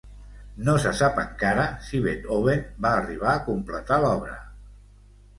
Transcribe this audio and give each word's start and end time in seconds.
No 0.67 0.73
se 0.83 0.91
sap 0.99 1.17
encara 1.23 1.65
si 1.87 1.99
Beethoven 2.05 2.63
va 2.85 2.93
arribar 3.01 3.29
a 3.35 3.43
completar 3.49 3.99
l'obra. 4.05 4.33